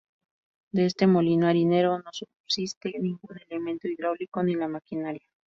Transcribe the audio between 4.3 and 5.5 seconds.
ni la maquinaria.